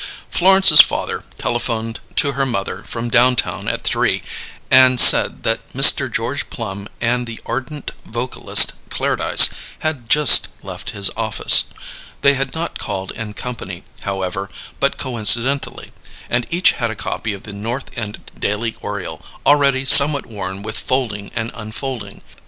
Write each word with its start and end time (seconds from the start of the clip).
Florence's 0.31 0.81
father 0.81 1.23
telephoned 1.37 1.99
to 2.15 2.31
her 2.31 2.43
mother 2.43 2.81
from 2.87 3.07
downtown 3.11 3.67
at 3.67 3.83
three, 3.83 4.23
and 4.71 4.99
said 4.99 5.43
that 5.43 5.73
Mr. 5.73 6.11
George 6.11 6.49
Plum 6.49 6.89
and 6.99 7.27
the 7.27 7.39
ardent 7.45 7.91
vocalist, 8.03 8.73
Clairdyce, 8.89 9.47
had 9.81 10.09
just 10.09 10.47
left 10.63 10.89
his 10.89 11.11
office. 11.15 11.65
They 12.21 12.33
had 12.33 12.55
not 12.55 12.79
called 12.79 13.11
in 13.11 13.35
company, 13.35 13.83
however, 14.01 14.49
but 14.79 14.97
coincidentally; 14.97 15.91
and 16.31 16.47
each 16.49 16.71
had 16.71 16.89
a 16.89 16.95
copy 16.95 17.33
of 17.33 17.43
The 17.43 17.53
North 17.53 17.95
End 17.95 18.31
Daily 18.39 18.75
Oriole, 18.81 19.23
already 19.45 19.85
somewhat 19.85 20.25
worn 20.25 20.63
with 20.63 20.79
folding 20.79 21.29
and 21.35 21.51
unfolding. 21.53 22.23